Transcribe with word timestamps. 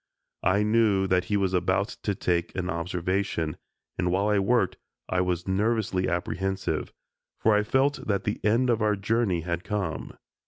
I 0.41 0.63
knew 0.63 1.05
that 1.05 1.25
he 1.25 1.37
was 1.37 1.53
about 1.53 1.89
to 2.01 2.15
take 2.15 2.55
an 2.55 2.71
observation, 2.71 3.57
and 3.99 4.09
while 4.09 4.29
we 4.29 4.39
worked 4.39 4.77
I 5.07 5.21
was 5.21 5.47
nervously 5.47 6.09
apprehensive, 6.09 6.91
for 7.37 7.53
I 7.55 7.61
felt 7.61 8.07
that 8.07 8.23
the 8.23 8.43
end 8.43 8.71
of 8.71 8.81
our 8.81 8.95
journey 8.95 9.41
had 9.41 9.63
come. 9.63 10.17